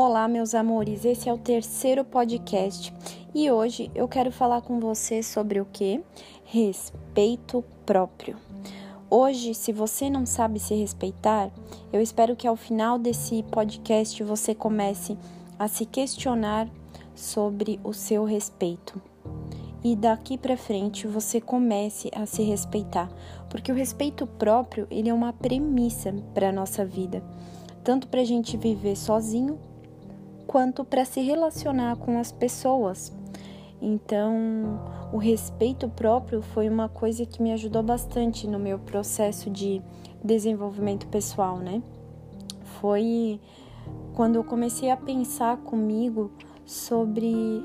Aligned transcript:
Olá, 0.00 0.28
meus 0.28 0.54
amores. 0.54 1.04
Esse 1.04 1.28
é 1.28 1.34
o 1.34 1.38
terceiro 1.38 2.04
podcast 2.04 2.94
e 3.34 3.50
hoje 3.50 3.90
eu 3.96 4.06
quero 4.06 4.30
falar 4.30 4.62
com 4.62 4.78
você 4.78 5.24
sobre 5.24 5.60
o 5.60 5.64
que? 5.64 6.00
Respeito 6.44 7.64
próprio. 7.84 8.36
Hoje, 9.10 9.54
se 9.54 9.72
você 9.72 10.08
não 10.08 10.24
sabe 10.24 10.60
se 10.60 10.72
respeitar, 10.72 11.50
eu 11.92 12.00
espero 12.00 12.36
que 12.36 12.46
ao 12.46 12.54
final 12.54 12.96
desse 12.96 13.42
podcast 13.50 14.22
você 14.22 14.54
comece 14.54 15.18
a 15.58 15.66
se 15.66 15.84
questionar 15.84 16.68
sobre 17.12 17.80
o 17.82 17.92
seu 17.92 18.22
respeito. 18.22 19.02
E 19.82 19.96
daqui 19.96 20.38
para 20.38 20.56
frente 20.56 21.08
você 21.08 21.40
comece 21.40 22.08
a 22.14 22.24
se 22.24 22.44
respeitar, 22.44 23.10
porque 23.50 23.72
o 23.72 23.74
respeito 23.74 24.28
próprio 24.28 24.86
ele 24.92 25.08
é 25.08 25.14
uma 25.14 25.32
premissa 25.32 26.14
para 26.32 26.52
nossa 26.52 26.84
vida, 26.84 27.20
tanto 27.82 28.06
para 28.06 28.20
a 28.20 28.24
gente 28.24 28.56
viver 28.56 28.94
sozinho 28.94 29.58
quanto 30.48 30.82
para 30.82 31.04
se 31.04 31.20
relacionar 31.20 31.96
com 31.96 32.18
as 32.18 32.32
pessoas. 32.32 33.12
Então, 33.80 34.80
o 35.12 35.18
respeito 35.18 35.88
próprio 35.90 36.40
foi 36.40 36.68
uma 36.68 36.88
coisa 36.88 37.24
que 37.26 37.40
me 37.40 37.52
ajudou 37.52 37.82
bastante 37.82 38.48
no 38.48 38.58
meu 38.58 38.78
processo 38.78 39.50
de 39.50 39.80
desenvolvimento 40.24 41.06
pessoal, 41.06 41.58
né? 41.58 41.82
Foi 42.80 43.38
quando 44.14 44.36
eu 44.36 44.42
comecei 44.42 44.90
a 44.90 44.96
pensar 44.96 45.58
comigo 45.58 46.32
sobre 46.64 47.62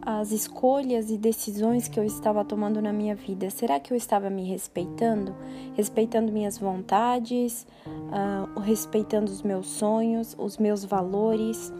as 0.00 0.30
escolhas 0.32 1.10
e 1.10 1.18
decisões 1.18 1.86
que 1.86 2.00
eu 2.00 2.04
estava 2.04 2.44
tomando 2.44 2.80
na 2.80 2.92
minha 2.92 3.14
vida. 3.14 3.50
Será 3.50 3.78
que 3.78 3.92
eu 3.92 3.96
estava 3.96 4.30
me 4.30 4.48
respeitando? 4.48 5.34
Respeitando 5.74 6.32
minhas 6.32 6.56
vontades, 6.58 7.66
uh, 7.86 8.60
respeitando 8.60 9.30
os 9.30 9.42
meus 9.42 9.66
sonhos, 9.66 10.34
os 10.38 10.58
meus 10.58 10.84
valores? 10.84 11.72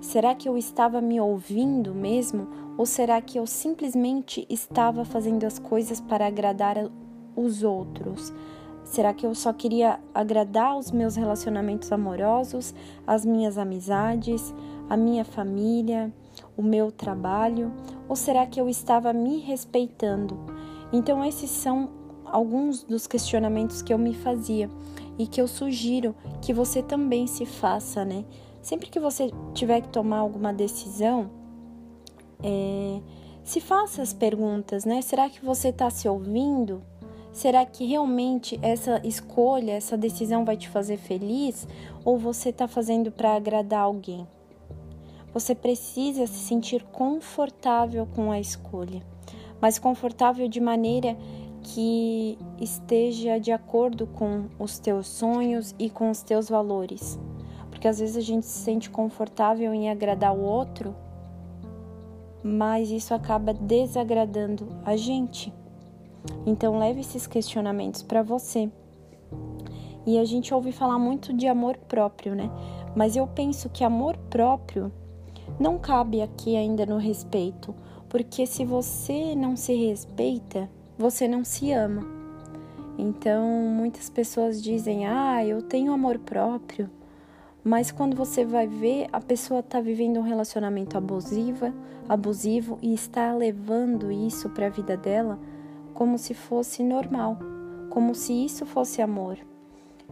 Será 0.00 0.34
que 0.34 0.48
eu 0.48 0.56
estava 0.56 1.00
me 1.00 1.20
ouvindo 1.20 1.94
mesmo? 1.94 2.46
Ou 2.76 2.86
será 2.86 3.20
que 3.20 3.38
eu 3.38 3.46
simplesmente 3.46 4.46
estava 4.48 5.04
fazendo 5.04 5.44
as 5.44 5.58
coisas 5.58 6.00
para 6.00 6.26
agradar 6.26 6.76
os 7.34 7.64
outros? 7.64 8.32
Será 8.84 9.12
que 9.12 9.26
eu 9.26 9.34
só 9.34 9.52
queria 9.52 10.00
agradar 10.14 10.78
os 10.78 10.90
meus 10.90 11.16
relacionamentos 11.16 11.90
amorosos, 11.90 12.72
as 13.06 13.24
minhas 13.24 13.58
amizades, 13.58 14.54
a 14.88 14.96
minha 14.96 15.24
família, 15.24 16.12
o 16.56 16.62
meu 16.62 16.92
trabalho? 16.92 17.72
Ou 18.08 18.14
será 18.16 18.46
que 18.46 18.60
eu 18.60 18.68
estava 18.68 19.12
me 19.12 19.40
respeitando? 19.40 20.38
Então, 20.92 21.24
esses 21.24 21.50
são 21.50 21.90
alguns 22.24 22.84
dos 22.84 23.06
questionamentos 23.06 23.82
que 23.82 23.92
eu 23.92 23.98
me 23.98 24.14
fazia 24.14 24.70
e 25.18 25.26
que 25.26 25.40
eu 25.40 25.48
sugiro 25.48 26.14
que 26.40 26.54
você 26.54 26.82
também 26.82 27.26
se 27.26 27.44
faça, 27.44 28.04
né? 28.04 28.24
Sempre 28.68 28.90
que 28.90 29.00
você 29.00 29.30
tiver 29.54 29.80
que 29.80 29.88
tomar 29.88 30.18
alguma 30.18 30.52
decisão, 30.52 31.30
é, 32.44 33.00
se 33.42 33.62
faça 33.62 34.02
as 34.02 34.12
perguntas, 34.12 34.84
né? 34.84 35.00
Será 35.00 35.30
que 35.30 35.42
você 35.42 35.68
está 35.68 35.88
se 35.88 36.06
ouvindo? 36.06 36.82
Será 37.32 37.64
que 37.64 37.86
realmente 37.86 38.60
essa 38.60 39.00
escolha, 39.02 39.72
essa 39.72 39.96
decisão 39.96 40.44
vai 40.44 40.54
te 40.54 40.68
fazer 40.68 40.98
feliz? 40.98 41.66
Ou 42.04 42.18
você 42.18 42.50
está 42.50 42.68
fazendo 42.68 43.10
para 43.10 43.36
agradar 43.36 43.80
alguém? 43.80 44.28
Você 45.32 45.54
precisa 45.54 46.26
se 46.26 46.38
sentir 46.38 46.84
confortável 46.92 48.06
com 48.14 48.30
a 48.30 48.38
escolha, 48.38 49.02
mas 49.62 49.78
confortável 49.78 50.46
de 50.46 50.60
maneira 50.60 51.16
que 51.62 52.36
esteja 52.60 53.40
de 53.40 53.50
acordo 53.50 54.06
com 54.06 54.44
os 54.58 54.78
teus 54.78 55.06
sonhos 55.06 55.74
e 55.78 55.88
com 55.88 56.10
os 56.10 56.22
teus 56.22 56.50
valores 56.50 57.18
porque 57.78 57.86
às 57.86 58.00
vezes 58.00 58.16
a 58.16 58.20
gente 58.20 58.44
se 58.44 58.58
sente 58.58 58.90
confortável 58.90 59.72
em 59.72 59.88
agradar 59.88 60.34
o 60.34 60.40
outro, 60.40 60.96
mas 62.42 62.90
isso 62.90 63.14
acaba 63.14 63.54
desagradando 63.54 64.66
a 64.84 64.96
gente. 64.96 65.54
Então 66.44 66.76
leve 66.76 67.02
esses 67.02 67.24
questionamentos 67.24 68.02
para 68.02 68.20
você. 68.20 68.68
E 70.04 70.18
a 70.18 70.24
gente 70.24 70.52
ouve 70.52 70.72
falar 70.72 70.98
muito 70.98 71.32
de 71.32 71.46
amor 71.46 71.76
próprio, 71.76 72.34
né? 72.34 72.50
Mas 72.96 73.14
eu 73.14 73.28
penso 73.28 73.68
que 73.68 73.84
amor 73.84 74.16
próprio 74.28 74.90
não 75.60 75.78
cabe 75.78 76.20
aqui 76.20 76.56
ainda 76.56 76.84
no 76.84 76.96
respeito, 76.96 77.72
porque 78.08 78.44
se 78.44 78.64
você 78.64 79.36
não 79.36 79.54
se 79.54 79.72
respeita, 79.72 80.68
você 80.98 81.28
não 81.28 81.44
se 81.44 81.70
ama. 81.70 82.04
Então, 82.98 83.46
muitas 83.48 84.10
pessoas 84.10 84.60
dizem: 84.60 85.06
"Ah, 85.06 85.46
eu 85.46 85.62
tenho 85.62 85.92
amor 85.92 86.18
próprio, 86.18 86.90
mas 87.68 87.90
quando 87.90 88.16
você 88.16 88.46
vai 88.46 88.66
ver, 88.66 89.08
a 89.12 89.20
pessoa 89.20 89.60
está 89.60 89.78
vivendo 89.78 90.18
um 90.18 90.22
relacionamento 90.22 90.96
abusivo, 90.96 91.70
abusivo 92.08 92.78
e 92.80 92.94
está 92.94 93.34
levando 93.34 94.10
isso 94.10 94.48
para 94.48 94.68
a 94.68 94.70
vida 94.70 94.96
dela 94.96 95.38
como 95.92 96.16
se 96.16 96.32
fosse 96.32 96.82
normal, 96.82 97.38
como 97.90 98.14
se 98.14 98.32
isso 98.32 98.64
fosse 98.64 99.02
amor. 99.02 99.36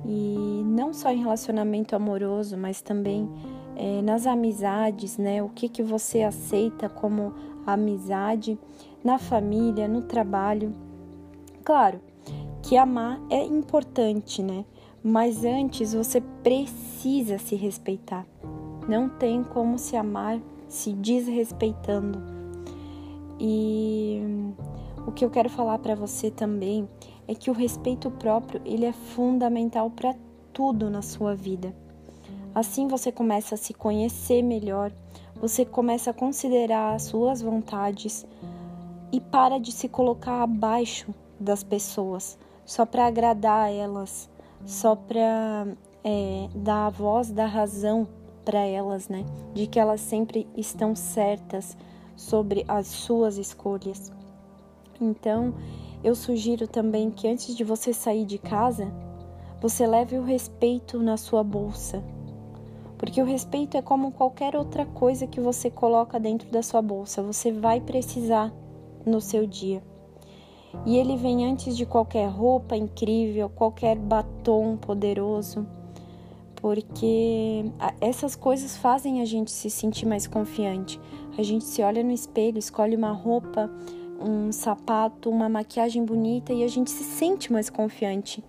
E 0.05 0.63
não 0.67 0.93
só 0.93 1.11
em 1.11 1.21
relacionamento 1.21 1.97
amoroso, 1.97 2.59
mas 2.59 2.83
também 2.83 3.27
é, 3.75 4.03
nas 4.03 4.27
amizades, 4.27 5.17
né? 5.17 5.43
O 5.43 5.49
que, 5.49 5.67
que 5.67 5.83
você 5.83 6.23
aceita 6.23 6.91
como 6.91 7.33
amizade 7.65 8.59
na 9.03 9.17
família, 9.17 9.89
no 9.89 10.03
trabalho. 10.03 10.75
Claro 11.65 12.03
que 12.63 12.77
amar 12.77 13.19
é 13.31 13.43
importante, 13.43 14.43
né? 14.43 14.67
Mas 15.03 15.45
antes 15.45 15.95
você 15.95 16.21
precisa 16.43 17.39
se 17.39 17.55
respeitar. 17.55 18.27
Não 18.89 19.09
tem 19.09 19.43
como 19.43 19.79
se 19.79 19.97
amar 19.97 20.41
se 20.69 20.93
desrespeitando. 20.93 22.23
E 23.39 24.21
o 25.07 25.13
que 25.13 25.25
eu 25.25 25.31
quero 25.31 25.49
falar 25.49 25.79
para 25.79 25.95
você 25.95 26.31
também 26.31 26.89
é 27.29 27.35
que 27.35 27.51
o 27.51 27.55
respeito 27.55 28.11
próprio, 28.11 28.61
ele 28.65 28.85
é 28.85 28.93
fundamental 28.93 29.91
para 29.91 30.15
tudo 30.53 30.89
na 30.89 31.03
sua 31.03 31.35
vida. 31.35 31.75
Assim 32.55 32.89
você 32.89 33.13
começa 33.13 33.55
a 33.55 33.59
se 33.59 33.75
conhecer 33.75 34.43
melhor, 34.43 34.91
você 35.35 35.65
começa 35.65 36.11
a 36.11 36.15
considerar 36.15 36.95
as 36.95 37.03
suas 37.03 37.43
vontades 37.43 38.27
e 39.13 39.21
para 39.21 39.59
de 39.59 39.71
se 39.71 39.89
colocar 39.89 40.43
abaixo 40.43 41.15
das 41.39 41.63
pessoas 41.63 42.39
só 42.65 42.87
para 42.87 43.07
agradar 43.07 43.71
elas 43.71 44.31
só 44.65 44.97
para 44.97 45.67
é, 46.05 46.49
dar 46.55 46.87
a 46.87 46.91
voz 46.91 47.31
da 47.31 47.47
razão 47.47 48.09
para 48.45 48.61
elas, 48.61 49.09
né? 49.09 49.25
De 49.53 49.67
que 49.67 49.79
elas 49.79 50.01
sempre 50.01 50.47
estão 50.57 50.95
certas 50.95 51.77
sobre 52.17 52.65
as 52.69 52.87
suas 52.87 53.37
escolhas. 53.37 54.13
Então, 55.01 55.53
eu 56.03 56.15
sugiro 56.15 56.69
também 56.69 57.11
que 57.11 57.29
antes 57.29 57.55
de 57.57 57.65
você 57.65 57.93
sair 57.93 58.25
de 58.25 58.39
casa, 58.39 58.91
você 59.61 59.87
leve 59.87 60.17
o 60.17 60.23
respeito 60.23 61.03
na 61.03 61.17
sua 61.17 61.43
bolsa. 61.43 62.03
Porque 62.97 63.21
o 63.21 63.27
respeito 63.27 63.77
é 63.77 63.83
como 63.83 64.13
qualquer 64.13 64.57
outra 64.57 64.87
coisa 64.87 65.27
que 65.27 65.41
você 65.41 65.71
coloca 65.71 66.19
dentro 66.19 66.51
da 66.51 66.63
sua 66.63 66.81
bolsa, 66.81 67.23
você 67.23 67.53
vai 67.53 67.81
precisar 67.81 68.53
no 69.05 69.21
seu 69.21 69.47
dia. 69.47 69.83
E 70.85 70.97
ele 70.97 71.17
vem 71.17 71.47
antes 71.47 71.77
de 71.77 71.85
qualquer 71.85 72.29
roupa 72.29 72.77
incrível, 72.77 73.49
qualquer 73.49 73.97
batom 73.97 74.77
poderoso, 74.77 75.67
porque 76.57 77.65
essas 78.01 78.37
coisas 78.37 78.77
fazem 78.77 79.21
a 79.21 79.25
gente 79.25 79.51
se 79.51 79.69
sentir 79.69 80.07
mais 80.07 80.27
confiante. 80.27 81.01
A 81.37 81.43
gente 81.43 81.65
se 81.65 81.83
olha 81.83 82.03
no 82.03 82.13
espelho, 82.13 82.59
escolhe 82.59 82.97
uma 82.97 83.13
roupa, 83.13 83.71
um 84.21 84.53
sapato, 84.53 85.29
uma 85.29 85.49
maquiagem 85.49 86.05
bonita 86.05 86.53
e 86.53 86.63
a 86.63 86.69
gente 86.69 86.91
se 86.91 87.05
sente 87.05 87.53
mais 87.53 87.69
confiante. 87.69 88.45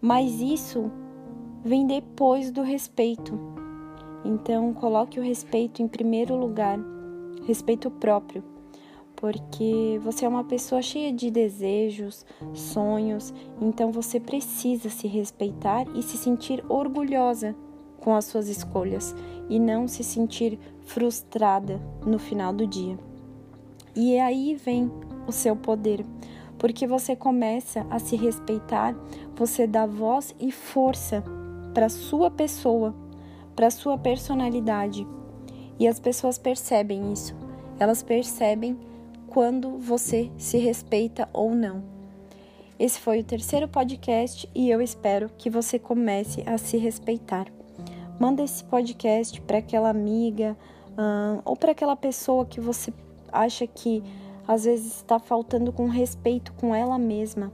Mas 0.00 0.40
isso 0.40 0.90
vem 1.64 1.86
depois 1.86 2.50
do 2.50 2.62
respeito. 2.62 3.38
Então, 4.24 4.72
coloque 4.72 5.20
o 5.20 5.22
respeito 5.22 5.82
em 5.82 5.88
primeiro 5.88 6.36
lugar, 6.36 6.78
respeito 7.46 7.90
próprio 7.90 8.42
porque 9.16 9.98
você 10.02 10.24
é 10.24 10.28
uma 10.28 10.44
pessoa 10.44 10.82
cheia 10.82 11.12
de 11.12 11.30
desejos, 11.30 12.24
sonhos, 12.54 13.32
então 13.60 13.90
você 13.90 14.20
precisa 14.20 14.90
se 14.90 15.08
respeitar 15.08 15.86
e 15.94 16.02
se 16.02 16.16
sentir 16.16 16.62
orgulhosa 16.68 17.56
com 17.98 18.14
as 18.14 18.26
suas 18.26 18.48
escolhas 18.48 19.16
e 19.48 19.58
não 19.58 19.88
se 19.88 20.04
sentir 20.04 20.58
frustrada 20.82 21.80
no 22.06 22.18
final 22.18 22.52
do 22.52 22.66
dia. 22.66 22.98
E 23.94 24.18
aí 24.20 24.54
vem 24.54 24.90
o 25.26 25.32
seu 25.32 25.56
poder, 25.56 26.04
porque 26.58 26.86
você 26.86 27.16
começa 27.16 27.86
a 27.90 27.98
se 27.98 28.14
respeitar, 28.14 28.94
você 29.34 29.66
dá 29.66 29.86
voz 29.86 30.34
e 30.38 30.52
força 30.52 31.24
para 31.72 31.88
sua 31.88 32.30
pessoa, 32.30 32.94
para 33.54 33.70
sua 33.70 33.96
personalidade. 33.96 35.06
E 35.78 35.88
as 35.88 35.98
pessoas 35.98 36.38
percebem 36.38 37.12
isso. 37.12 37.34
Elas 37.78 38.02
percebem 38.02 38.78
quando 39.36 39.76
você 39.76 40.30
se 40.38 40.56
respeita 40.56 41.28
ou 41.30 41.54
não. 41.54 41.82
Esse 42.78 42.98
foi 42.98 43.20
o 43.20 43.24
terceiro 43.24 43.68
podcast 43.68 44.48
e 44.54 44.70
eu 44.70 44.80
espero 44.80 45.28
que 45.36 45.50
você 45.50 45.78
comece 45.78 46.42
a 46.46 46.56
se 46.56 46.78
respeitar. 46.78 47.46
manda 48.18 48.42
esse 48.42 48.64
podcast 48.64 49.38
para 49.42 49.58
aquela 49.58 49.90
amiga 49.90 50.56
ou 51.44 51.54
para 51.54 51.72
aquela 51.72 51.94
pessoa 51.94 52.46
que 52.46 52.62
você 52.62 52.90
acha 53.30 53.66
que 53.66 54.02
às 54.48 54.64
vezes 54.64 54.96
está 54.96 55.18
faltando 55.18 55.70
com 55.70 55.86
respeito 55.86 56.54
com 56.54 56.74
ela 56.74 56.98
mesma. 56.98 57.52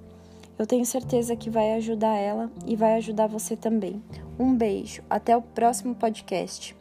Eu 0.56 0.68
tenho 0.68 0.86
certeza 0.86 1.34
que 1.34 1.50
vai 1.50 1.72
ajudar 1.72 2.14
ela 2.14 2.48
e 2.64 2.76
vai 2.76 2.94
ajudar 2.94 3.26
você 3.26 3.56
também. 3.56 4.00
Um 4.38 4.54
beijo, 4.54 5.02
até 5.10 5.36
o 5.36 5.42
próximo 5.42 5.96
podcast. 5.96 6.76